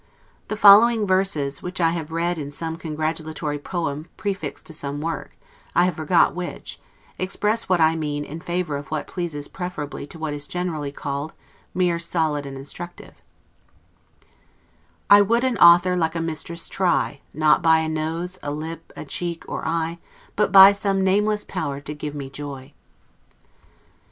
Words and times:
The 0.47 0.57
following 0.57 1.05
verses, 1.05 1.61
which 1.61 1.79
I 1.79 1.91
have 1.91 2.11
read 2.11 2.39
in 2.39 2.49
some 2.49 2.75
congratulatory 2.75 3.59
poem 3.59 4.07
prefixed 4.17 4.65
to 4.65 4.73
some 4.73 4.99
work, 4.99 5.37
I 5.75 5.85
have 5.85 5.97
forgot 5.97 6.33
which, 6.33 6.79
express 7.19 7.69
what 7.69 7.79
I 7.79 7.95
mean 7.95 8.25
in 8.25 8.39
favor 8.41 8.77
of 8.77 8.87
what 8.89 9.05
pleases 9.05 9.47
preferably 9.47 10.07
to 10.07 10.17
what 10.17 10.33
is 10.33 10.47
generally 10.47 10.91
called 10.91 11.33
mare 11.75 11.99
solid 11.99 12.47
and 12.47 12.57
instructive: 12.57 13.21
"I 15.07 15.21
would 15.21 15.43
an 15.43 15.59
author 15.59 15.95
like 15.95 16.15
a 16.15 16.19
mistress 16.19 16.67
try, 16.67 17.21
Not 17.35 17.61
by 17.61 17.77
a 17.81 17.87
nose, 17.87 18.39
a 18.41 18.51
lip, 18.51 18.91
a 18.95 19.05
cheek, 19.05 19.45
or 19.47 19.67
eye, 19.67 19.99
But 20.35 20.51
by 20.51 20.71
some 20.71 21.03
nameless 21.03 21.43
power 21.43 21.79
to 21.79 21.93
give 21.93 22.15
me 22.15 22.31
joy." 22.31 22.73